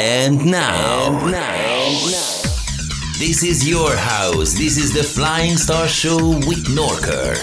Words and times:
And 0.00 0.46
now, 0.46 1.08
and 1.24 1.32
now, 1.32 1.88
this 3.18 3.42
is 3.42 3.68
your 3.68 3.96
house. 3.96 4.52
This 4.52 4.76
is 4.76 4.92
the 4.94 5.02
Flying 5.02 5.56
Star 5.56 5.88
Show 5.88 6.18
with 6.46 6.68
Norker. 6.68 7.34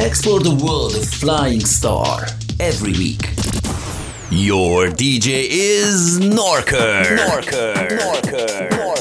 Explore 0.00 0.40
the 0.40 0.54
world 0.64 0.96
of 0.96 1.06
Flying 1.06 1.60
Star 1.60 2.24
every 2.58 2.92
week. 2.92 3.32
Your 4.30 4.86
DJ 4.86 5.46
is 5.50 6.18
Norker. 6.18 7.18
Norker. 7.18 7.74
Norker. 7.98 8.70
Norker. 8.70 8.91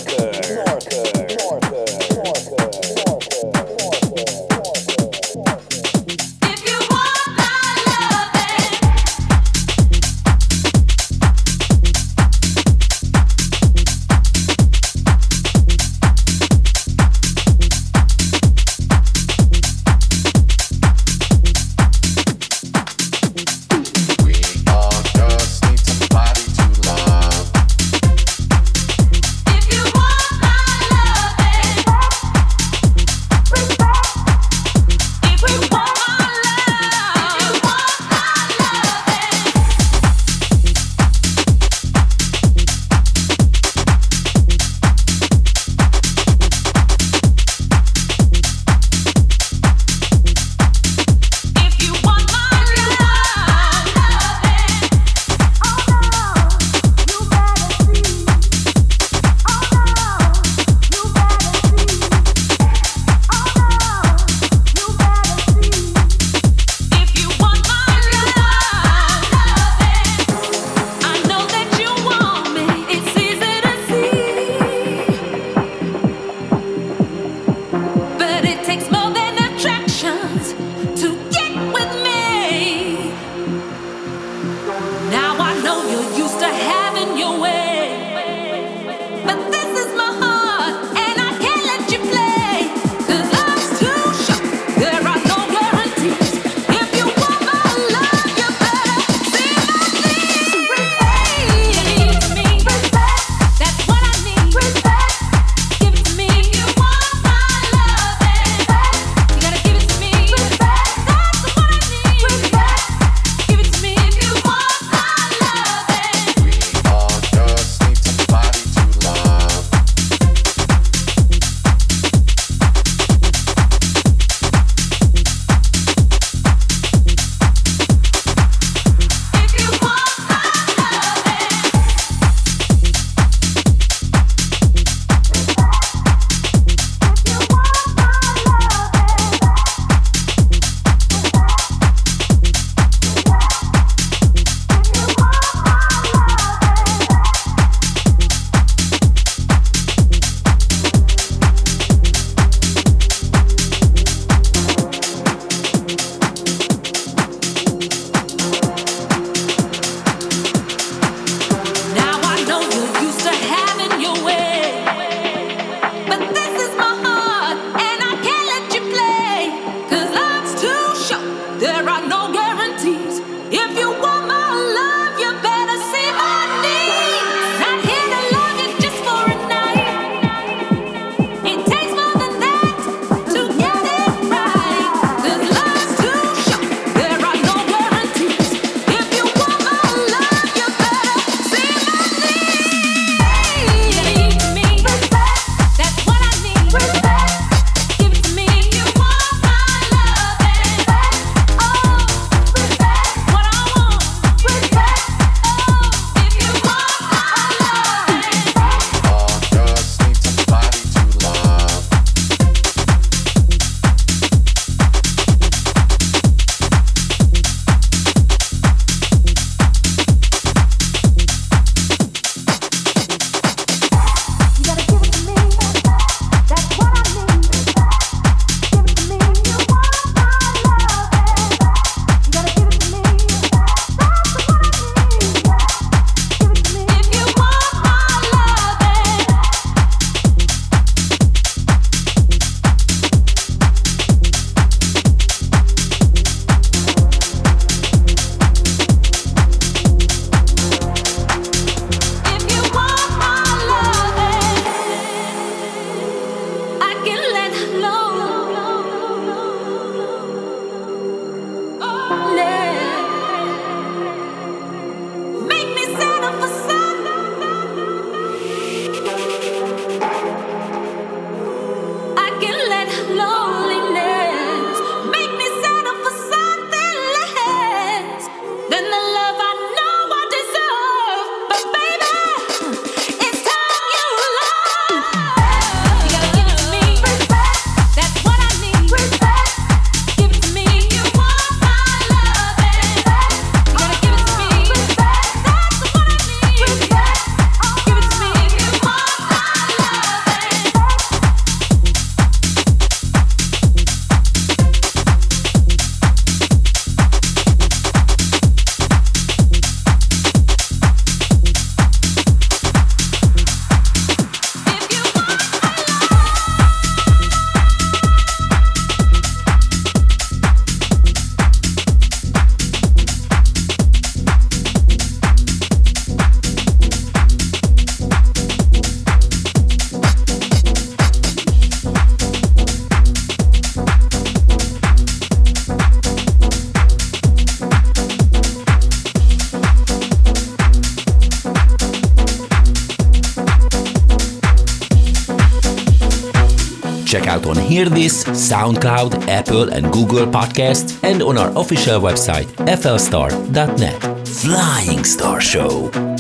Out 347.31 347.45
on 347.45 347.55
Hear 347.55 347.85
This, 347.85 348.25
SoundCloud, 348.25 349.27
Apple, 349.29 349.69
and 349.71 349.91
Google 349.93 350.25
Podcasts, 350.25 351.01
and 351.01 351.21
on 351.21 351.37
our 351.37 351.51
official 351.57 352.01
website, 352.01 352.47
flstar.net. 352.67 354.27
Flying 354.27 355.03
Star 355.05 355.39
Show. 355.39 356.10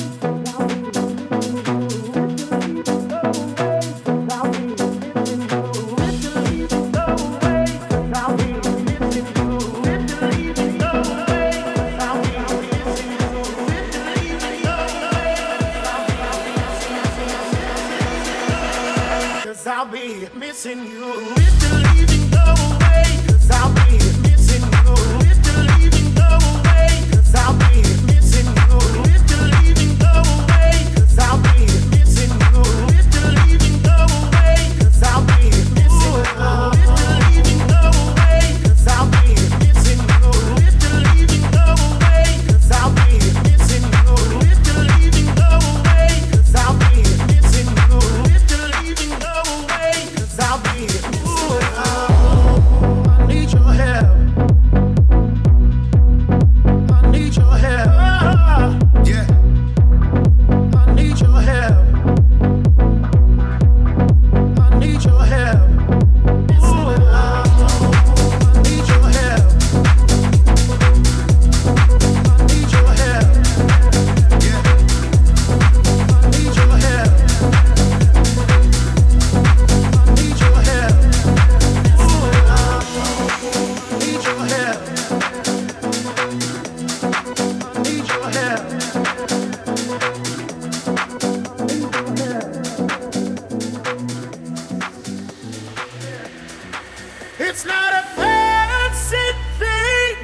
It's 97.53 97.65
not 97.65 97.93
a 97.93 98.03
fancy 98.15 99.17
thing. 99.59 100.17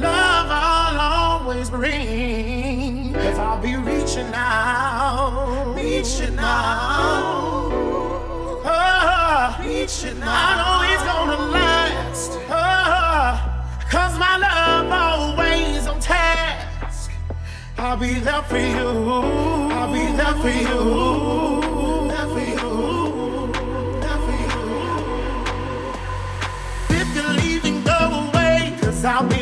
Love 0.00 0.48
I'll 0.50 0.98
always 0.98 1.68
bring. 1.68 3.12
Cause 3.12 3.38
I'll 3.38 3.60
be 3.60 3.76
reaching 3.76 4.32
out. 4.32 5.74
Reaching 5.76 6.38
out. 6.38 7.68
Oh, 8.64 9.58
reaching 9.60 10.22
out. 10.22 10.38
I 10.40 10.56
know 10.56 10.78
it's 10.90 11.04
gonna 11.04 11.40
last. 11.52 12.30
Oh, 12.48 13.36
cause 13.90 14.18
my 14.18 14.38
love 14.38 14.90
always 14.90 15.86
on 15.86 16.00
task. 16.00 17.10
I'll 17.76 17.98
be 17.98 18.14
there 18.20 18.42
for 18.44 18.56
you. 18.56 18.88
I'll 19.70 19.92
be 19.92 20.16
there 20.16 20.34
for 20.36 20.48
you. 20.48 21.71
I'll 29.04 29.26
be 29.26 29.41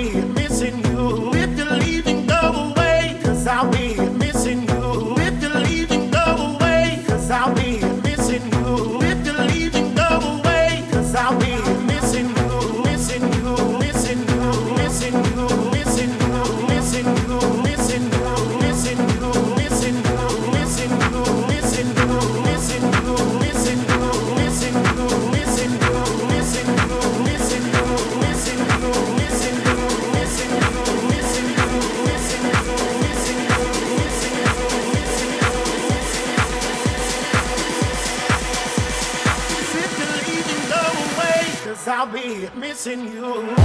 it's 42.70 42.86
in 42.86 43.00
you. 43.12 43.59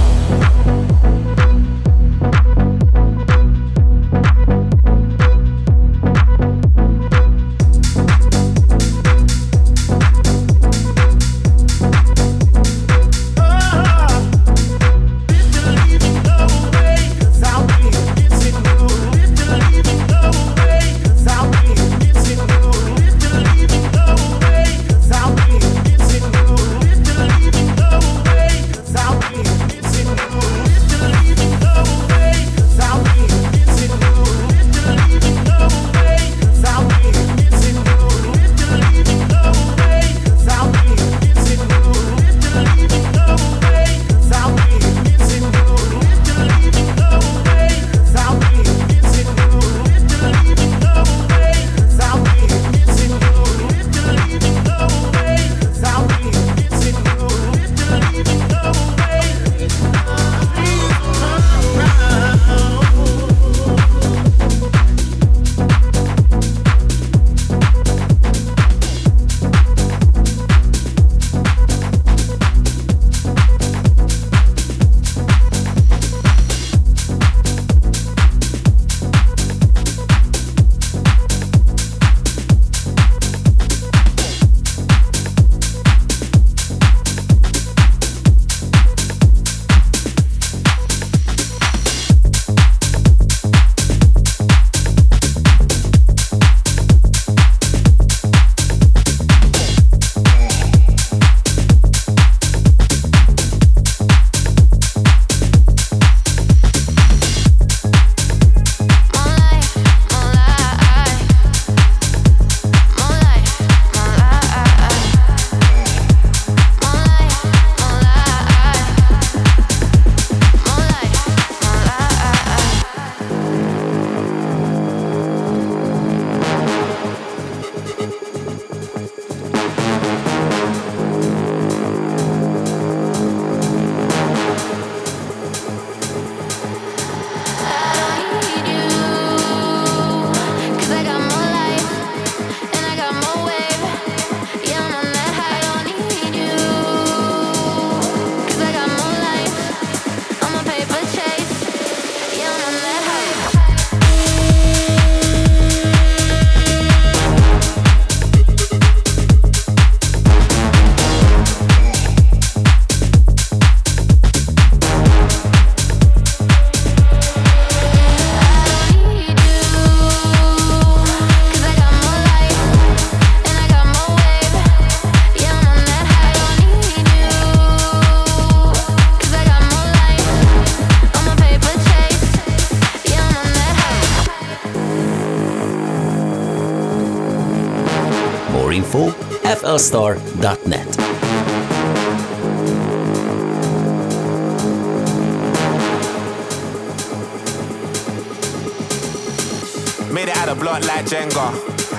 Made 200.10 200.28
it 200.28 200.36
out 200.38 200.48
of 200.48 200.60
block 200.60 200.82
like 200.84 201.04
Jenga. 201.04 201.52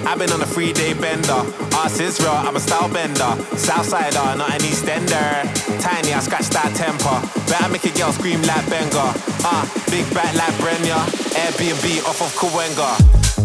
I've 0.07 0.17
been 0.17 0.31
on 0.31 0.41
a 0.41 0.45
three 0.47 0.73
day 0.73 0.95
bender. 0.95 1.43
Ass 1.77 1.99
is 1.99 2.19
I'm 2.25 2.55
a 2.55 2.59
style 2.59 2.89
bender. 2.91 3.37
Southsider, 3.53 4.35
not 4.39 4.53
an 4.53 4.61
Eastender. 4.61 5.45
Tiny, 5.79 6.13
I 6.15 6.19
scratch 6.21 6.49
that 6.49 6.73
temper. 6.73 7.21
Better 7.47 7.69
make 7.69 7.85
a 7.85 7.95
girl 7.95 8.11
scream 8.11 8.41
like 8.41 8.67
Benga. 8.71 9.13
Ah, 9.45 9.61
uh, 9.61 9.91
big 9.91 10.11
back 10.15 10.33
like 10.33 10.55
Brenya. 10.55 10.97
Airbnb 11.37 12.09
off 12.09 12.23
of 12.23 12.33
Kawenga. 12.39 12.97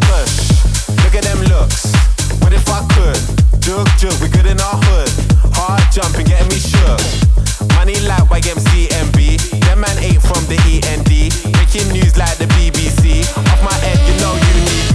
Push, 0.08 1.04
look 1.04 1.14
at 1.16 1.22
them 1.22 1.40
looks. 1.52 1.92
What 2.40 2.54
if 2.54 2.66
I 2.70 2.80
could? 2.94 3.31
Jug, 3.62 3.86
jug, 3.96 4.12
we 4.20 4.28
good 4.28 4.46
in 4.46 4.60
our 4.60 4.74
hood. 4.90 5.08
Hard 5.54 5.82
jumping, 5.92 6.26
getting 6.26 6.48
me 6.48 6.58
shook. 6.58 6.98
Money 7.78 7.94
like 8.10 8.26
YMCMB. 8.26 9.38
Them 9.62 9.80
man 9.80 9.98
ate 10.02 10.20
from 10.20 10.42
the 10.50 10.58
END. 10.66 11.30
Breaking 11.54 11.92
news 11.92 12.18
like 12.18 12.36
the 12.38 12.46
BBC. 12.58 13.22
Off 13.38 13.62
my 13.62 13.74
head, 13.86 13.98
you 14.02 14.18
know 14.18 14.34
you 14.34 14.54
need 14.66 14.91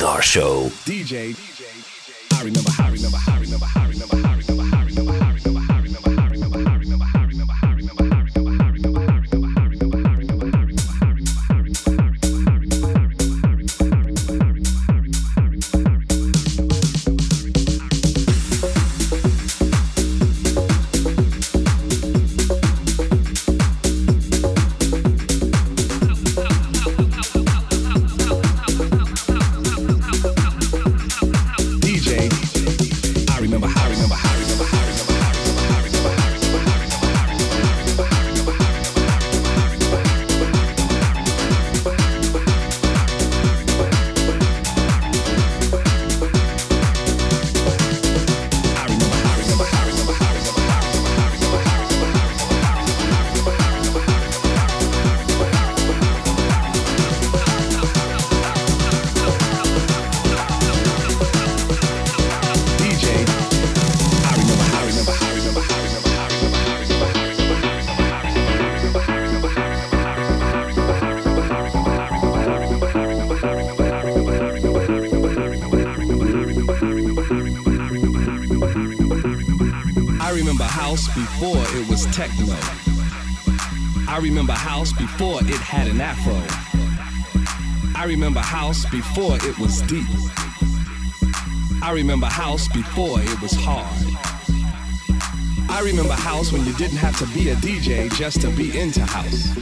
Show. 0.00 0.70
DJ, 0.86 1.34
afro. 86.00 86.40
I 87.94 88.04
remember 88.06 88.40
house 88.40 88.84
before 88.90 89.36
it 89.36 89.58
was 89.58 89.82
deep. 89.82 90.08
I 91.82 91.92
remember 91.92 92.26
house 92.26 92.68
before 92.68 93.20
it 93.20 93.40
was 93.42 93.52
hard. 93.54 93.86
I 95.70 95.82
remember 95.82 96.14
house 96.14 96.52
when 96.52 96.64
you 96.64 96.72
didn't 96.74 96.96
have 96.96 97.16
to 97.18 97.26
be 97.34 97.50
a 97.50 97.54
DJ 97.56 98.12
just 98.14 98.40
to 98.40 98.50
be 98.50 98.78
into 98.78 99.04
house. 99.04 99.56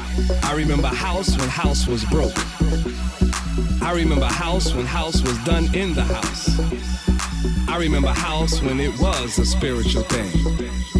I 0.45 0.55
remember 0.55 0.89
house 0.89 1.37
when 1.37 1.49
house 1.49 1.87
was 1.87 2.05
broke. 2.07 2.39
I 3.83 3.93
remember 3.95 4.27
house 4.27 4.73
when 4.75 4.87
house 4.87 5.21
was 5.23 5.37
done 5.45 5.75
in 5.75 5.95
the 5.95 6.05
house. 6.05 6.59
I 7.69 7.77
remember 7.79 8.09
house 8.09 8.63
when 8.63 8.81
it 8.81 8.99
was 8.99 9.39
a 9.39 9.45
spiritual 9.45 10.05
thing. 10.05 10.98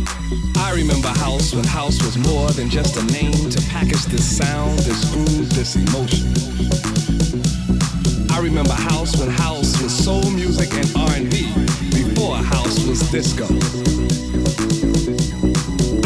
I 0.57 0.73
remember 0.75 1.09
house 1.09 1.55
when 1.55 1.65
house 1.65 2.03
was 2.05 2.19
more 2.19 2.51
than 2.51 2.69
just 2.69 2.97
a 2.97 3.05
name 3.13 3.49
to 3.51 3.61
package 3.71 4.05
this 4.07 4.37
sound, 4.37 4.79
this 4.81 5.11
groove, 5.13 5.49
this 5.55 5.77
emotion. 5.77 6.27
I 8.31 8.41
remember 8.41 8.75
house 8.75 9.17
when 9.17 9.31
house 9.31 9.81
was 9.83 9.93
soul 9.93 10.31
music 10.31 10.73
and 10.75 10.91
R&B 10.97 11.53
before 11.91 12.37
house 12.37 12.85
was 12.87 13.01
disco. 13.11 13.47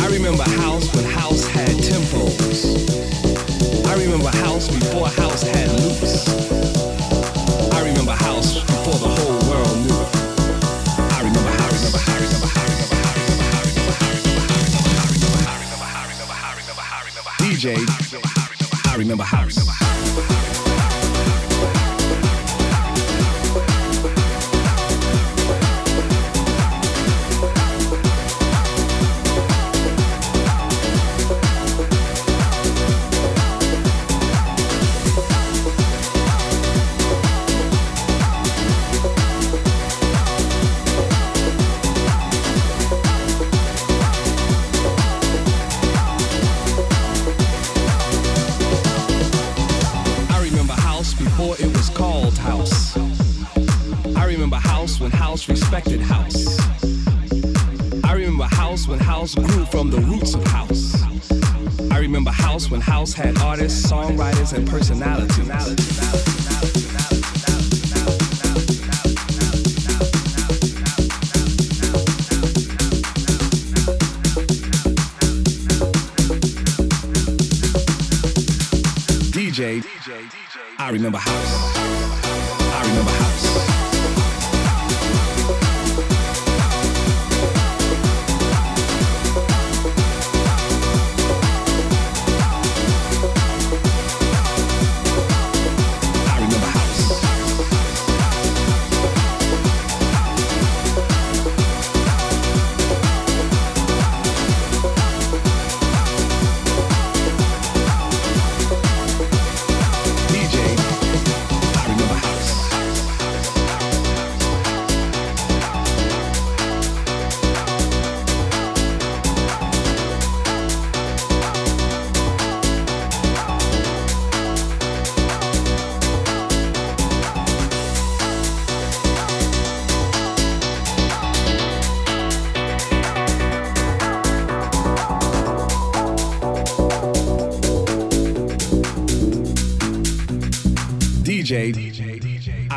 I 0.00 0.06
remember 0.06 0.44
house 0.60 0.94
when 0.94 1.04
house 1.04 1.46
had 1.48 1.76
tempos. 1.78 2.66
I 3.86 3.94
remember 3.94 4.28
house 4.28 4.68
before 4.68 5.08
house 5.08 5.42
had 5.42 5.70
loops. 5.80 6.61
Remember 19.12 19.24
house. 19.24 20.01
Artists, 63.62 63.92
songwriters, 63.92 64.52
and 64.54 64.68
personalities. 64.68 65.38
DJ, 79.30 79.84
I 80.78 80.90
remember 80.90 81.18
house. 81.18 81.76
I 81.78 82.82
remember 82.88 83.12
house. 83.12 83.71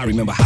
DJ. 0.05 0.29
I 0.29 0.44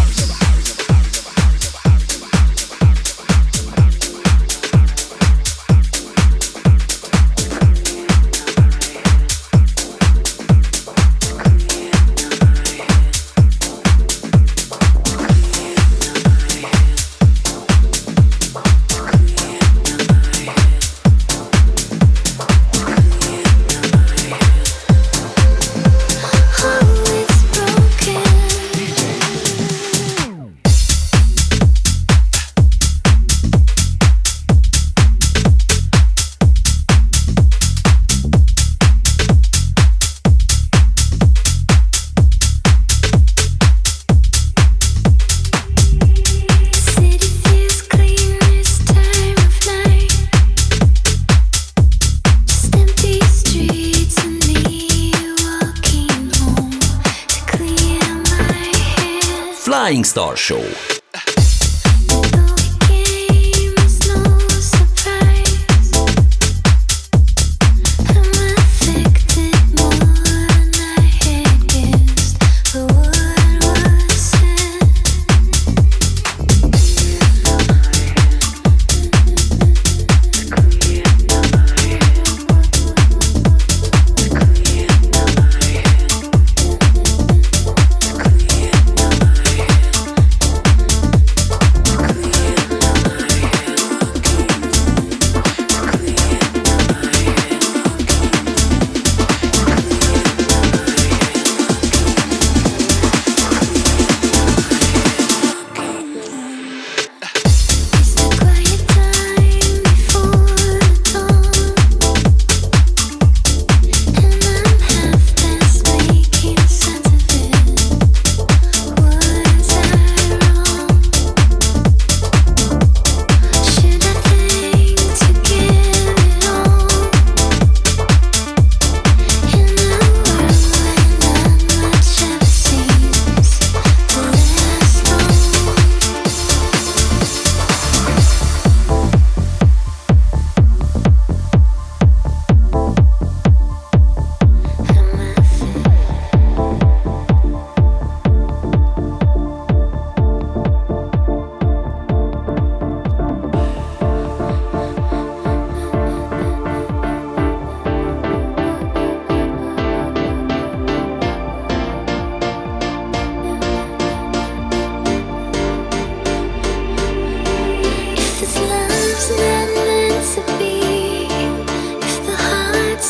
house. 59.90 60.10
Star 60.10 60.36
Show. 60.36 60.99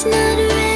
It's 0.02 0.06
not 0.06 0.38
real. 0.38 0.69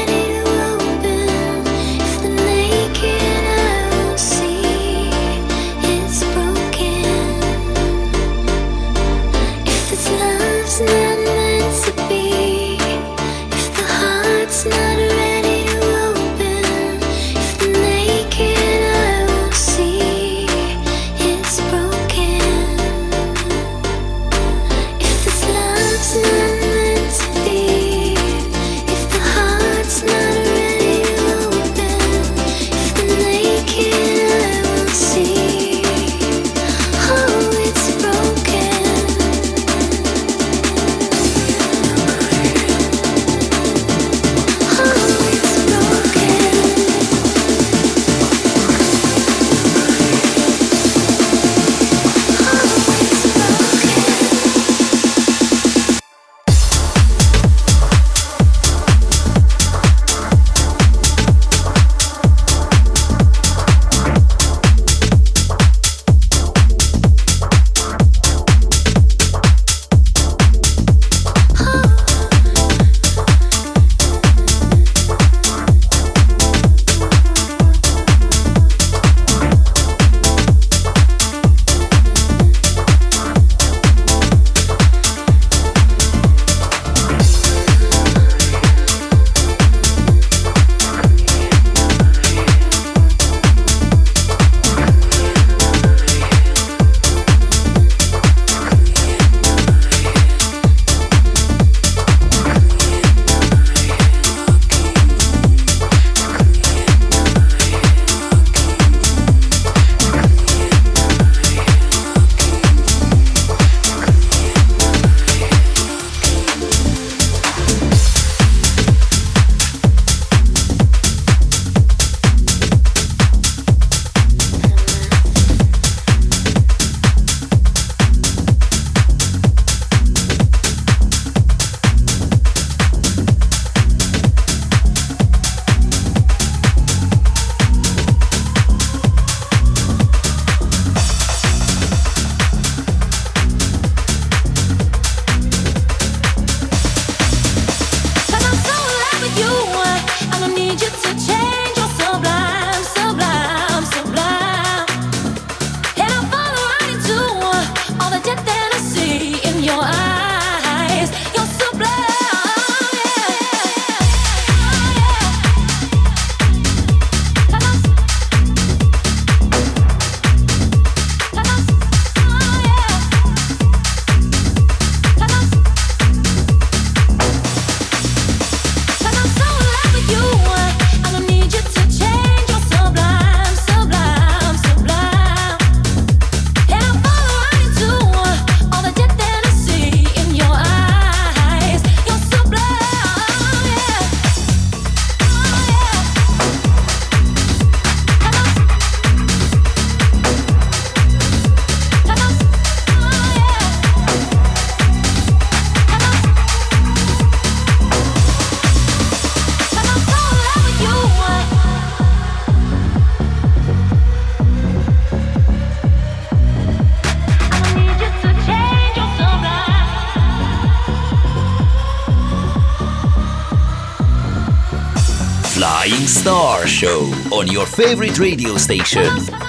On 227.33 227.47
your 227.47 227.65
favorite 227.65 228.19
radio 228.19 228.57
station. 228.57 229.42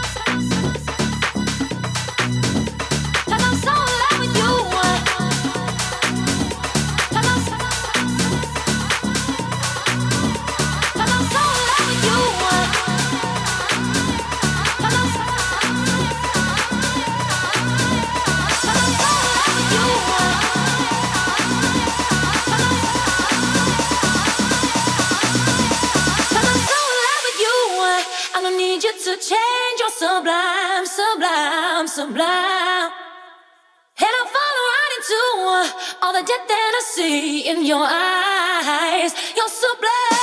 See 36.94 37.40
in 37.40 37.64
your 37.66 37.84
eyes. 37.84 39.12
You're 39.36 39.48
so 39.48 39.68
Flying 39.80 40.13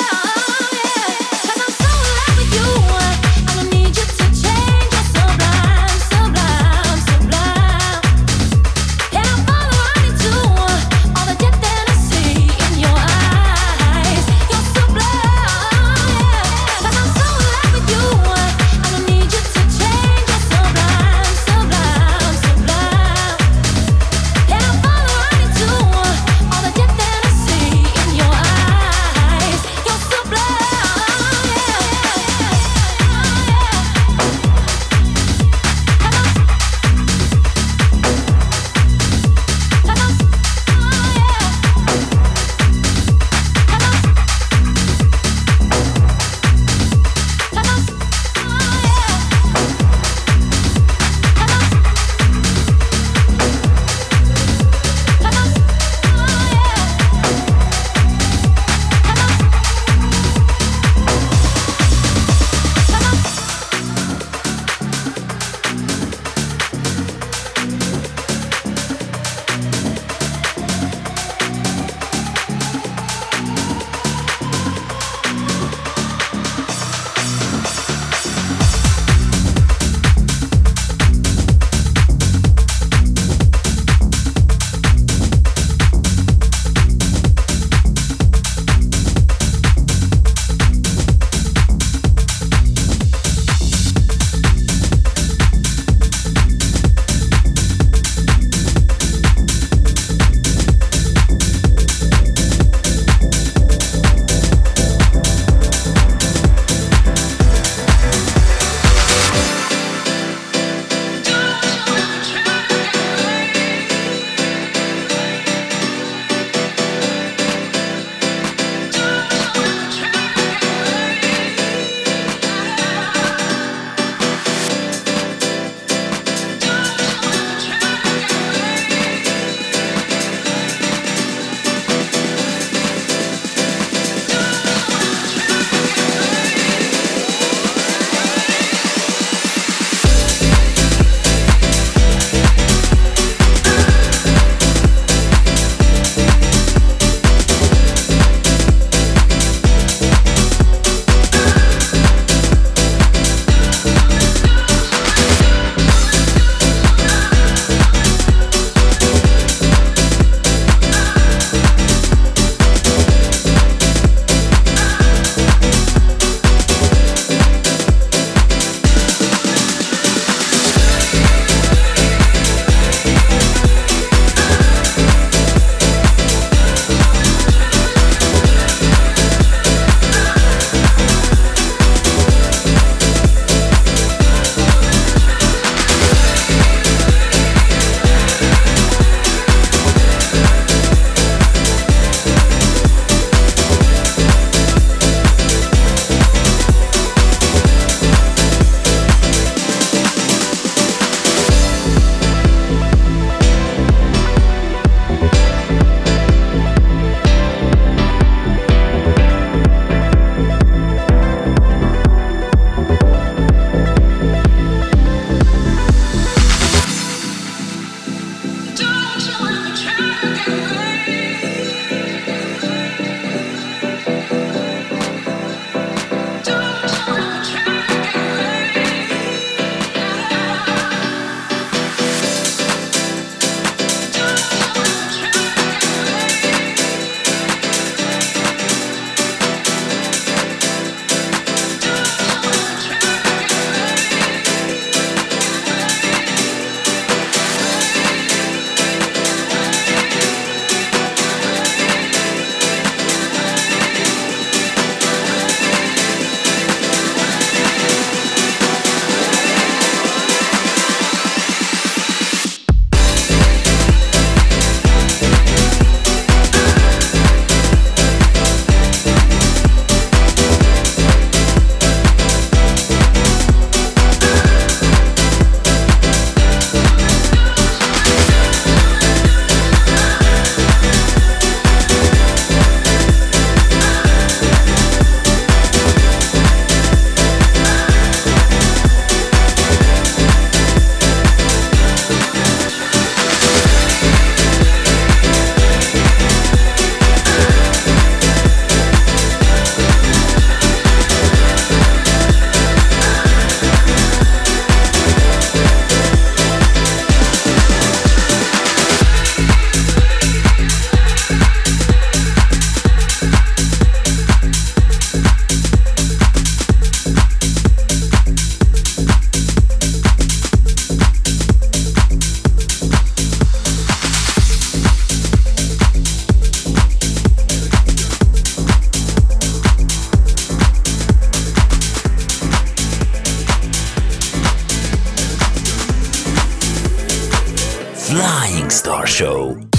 Show. 339.12 339.71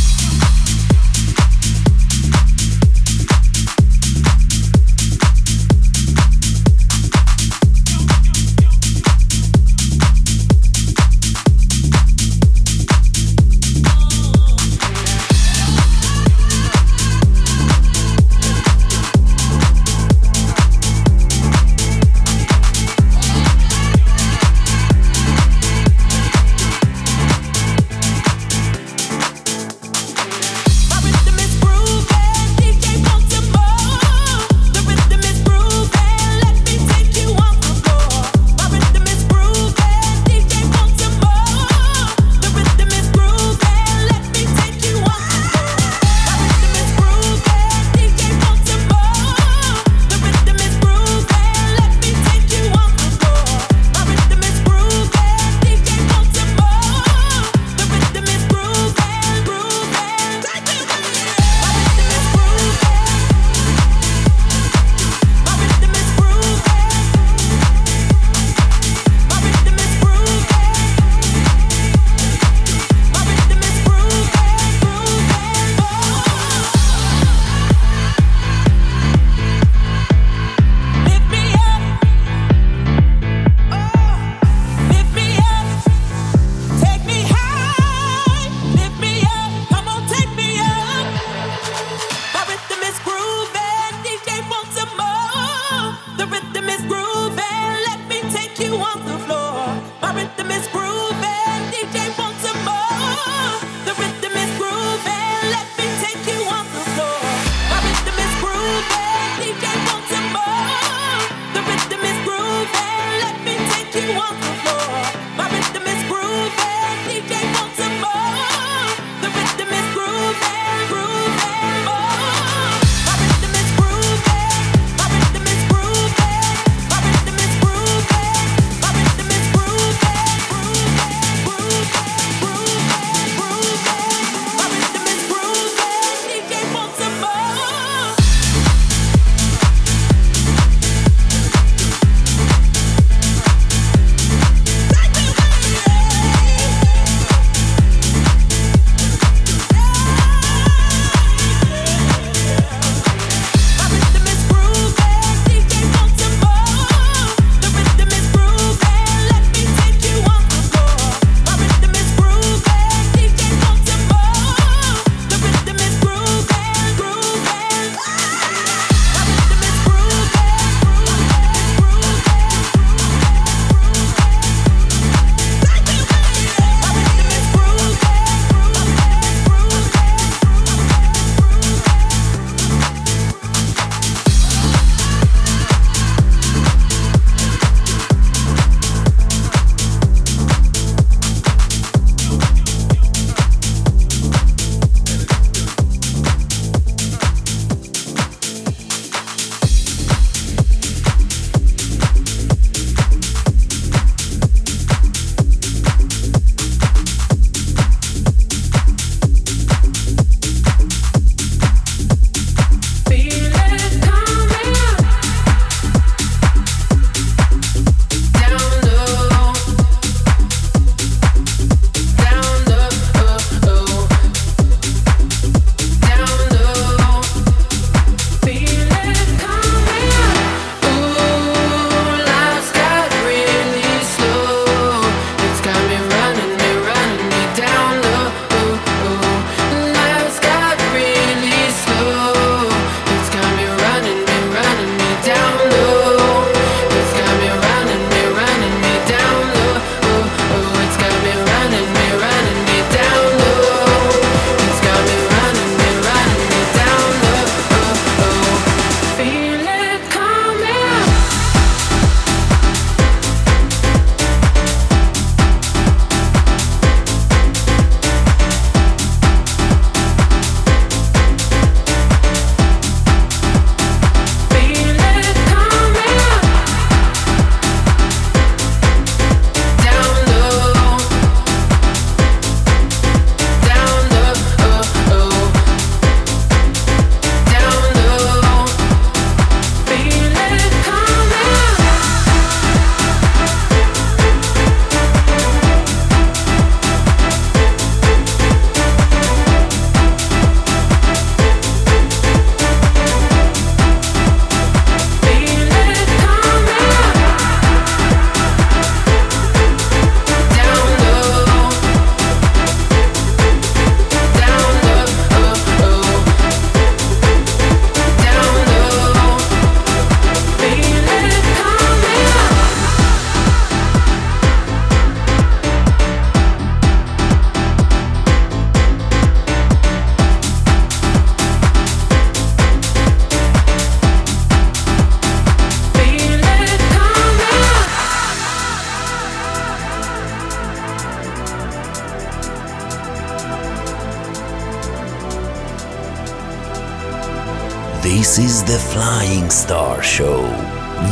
This 348.32 348.62
is 348.62 348.64
the 348.64 348.78
Flying 348.78 349.50
Star 349.50 350.02
Show. 350.02 350.40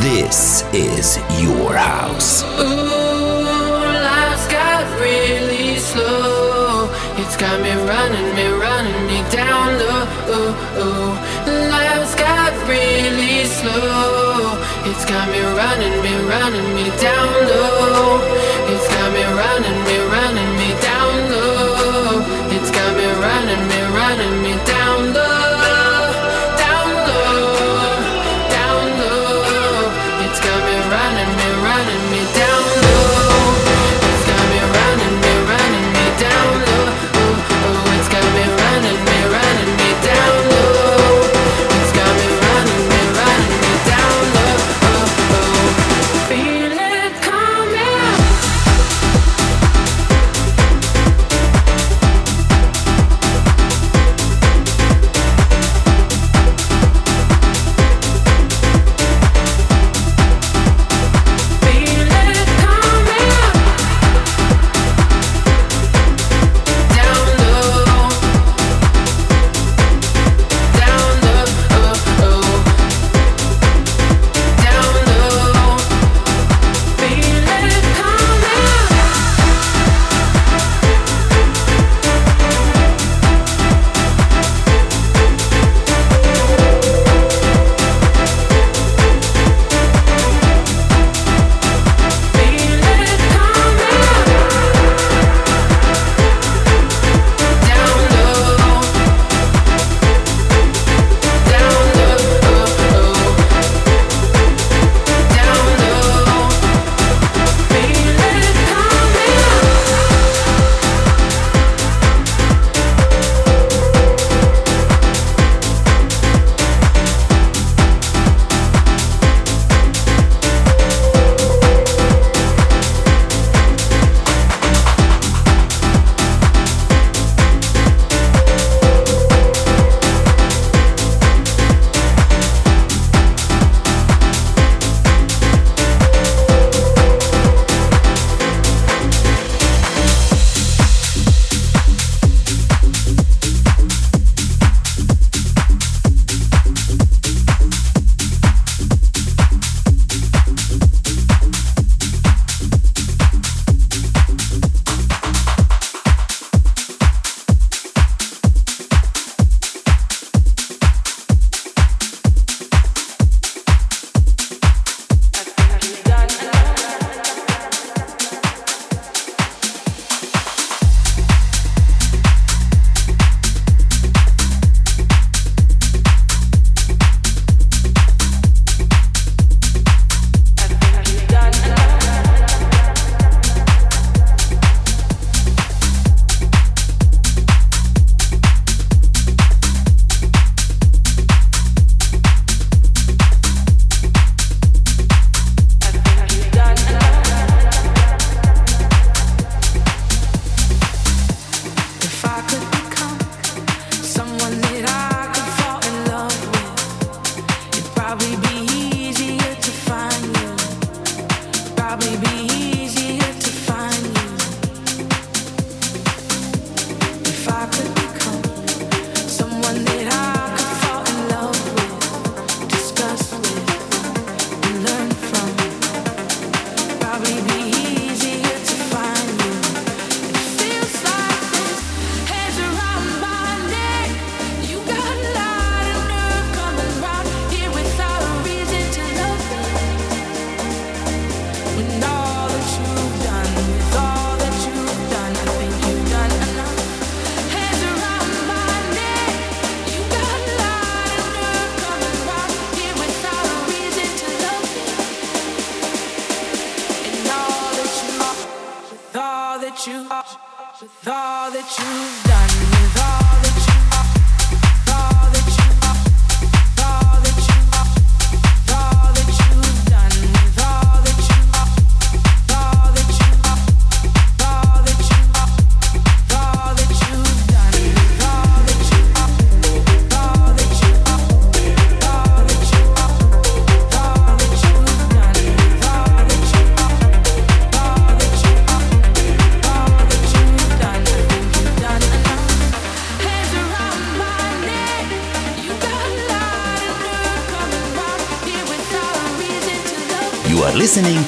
This 0.00 0.64
is 0.72 1.18
your 1.36 1.76
house. 1.76 2.42
Ooh, 2.56 3.84
life's 4.08 4.48
got 4.48 4.88
really 4.98 5.76
slow. 5.76 6.88
It's 7.20 7.36
got 7.36 7.60
me 7.60 7.76
running, 7.84 8.34
me 8.34 8.48
running 8.56 9.04
me 9.04 9.20
down 9.28 9.68
low. 9.76 10.08
Ooh, 10.32 10.80
ooh. 10.80 11.68
Life's 11.68 12.14
got 12.14 12.56
really 12.66 13.44
slow. 13.44 14.56
It's 14.88 15.04
got 15.04 15.28
me 15.28 15.42
running, 15.60 16.00
me 16.00 16.14
running 16.24 16.72
me 16.72 16.88
down 17.04 17.28
low. 17.52 18.16
It's 18.72 18.88
got 18.88 19.12
me 19.12 19.24
running, 19.36 19.78
me 19.84 19.98
running 20.08 20.39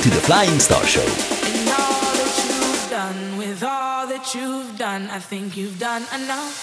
to 0.03 0.11
The 0.11 0.21
Flying 0.21 0.59
Star 0.59 0.85
Show. 0.85 1.01
And 1.01 1.69
all 1.69 2.13
that 2.13 2.35
you've 2.45 2.91
done, 2.91 3.37
with 3.37 3.63
all 3.63 4.07
that 4.09 4.35
you've 4.35 4.77
done, 4.77 5.09
I 5.11 5.21
think 5.21 5.57
you've 5.57 5.79
done 5.79 6.03
enough. 6.13 6.62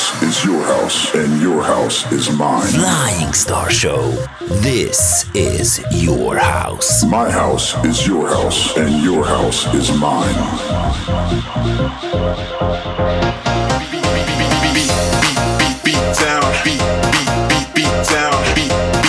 house 0.00 0.22
is 0.22 0.44
your 0.44 0.62
house, 0.64 1.14
and 1.14 1.42
your 1.42 1.62
house 1.62 2.10
is 2.12 2.30
mine. 2.38 2.66
Flying 2.68 3.32
Star 3.34 3.70
Show. 3.70 4.12
This 4.62 5.28
is 5.34 5.84
your 5.90 6.38
house. 6.38 7.04
My 7.04 7.30
house 7.30 7.76
is 7.84 8.06
your 8.06 8.26
house, 8.26 8.76
and 8.78 9.02
your 9.02 9.24
house 9.24 9.66
is 9.74 9.90
mine. 10.00 10.34
Beat, 13.90 14.02
beat, 14.14 14.30
beat, 14.38 14.64
beat, 14.74 14.92
beat, 15.58 15.84
beat 15.84 16.06
down. 16.18 16.44
Beat, 16.64 16.80
beat, 17.12 17.30
beat, 17.50 17.74
beat 17.74 18.08
down. 18.08 18.54
Beat. 18.54 18.99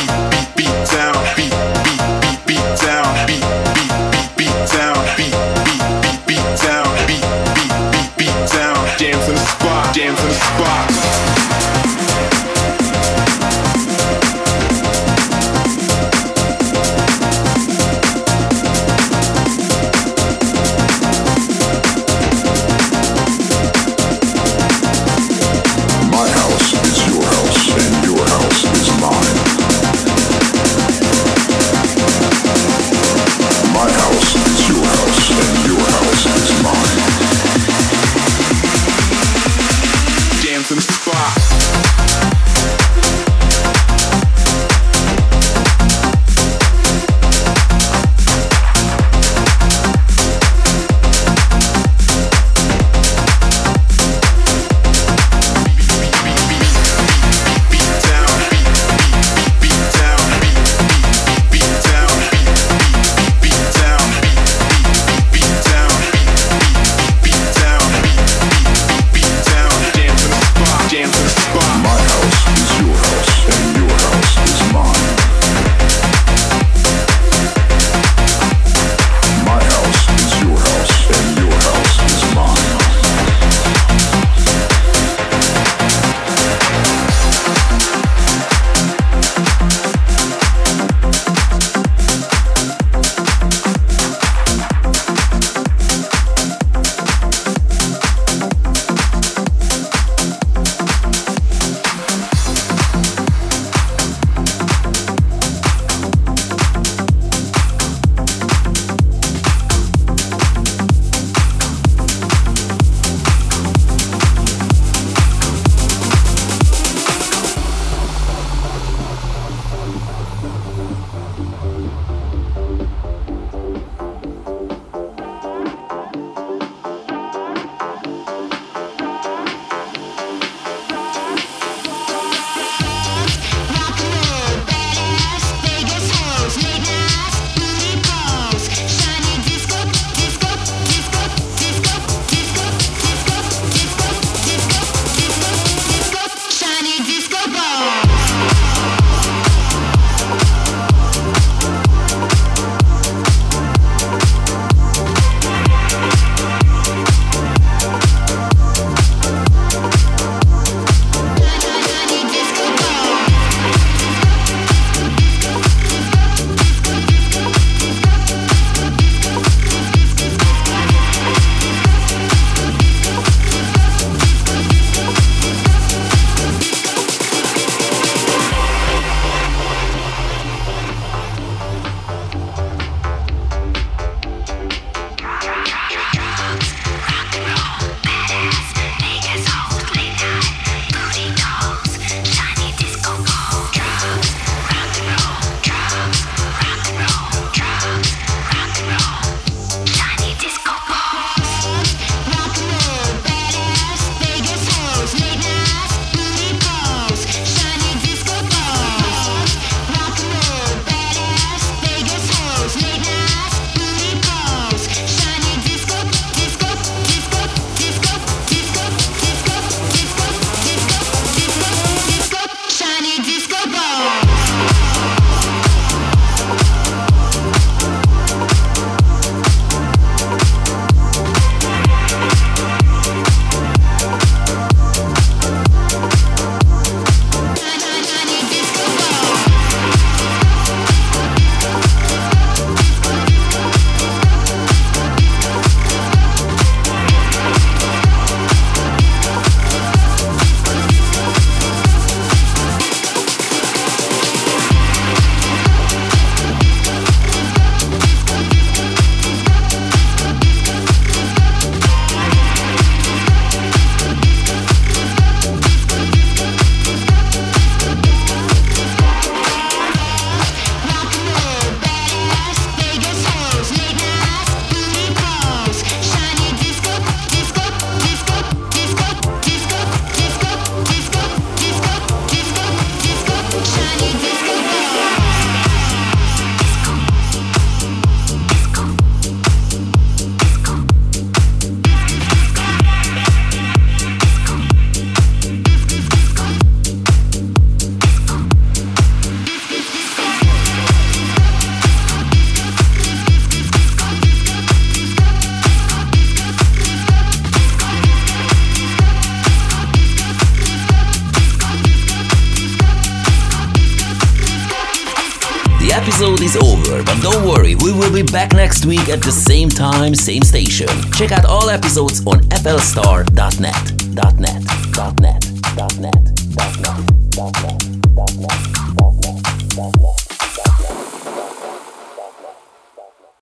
next 318.81 318.99
week 318.99 319.09
at 319.09 319.21
the 319.21 319.31
same 319.31 319.69
time, 319.69 320.15
same 320.15 320.41
station. 320.41 320.87
Check 321.13 321.31
out 321.31 321.45
all 321.45 321.69
episodes 321.69 322.25
on 322.25 322.39
flstar.net.net.net.net. 322.49 324.39
.net. 324.39 325.19
.net. 325.19 325.45
.net. 325.77 325.99
.net. 325.99 326.20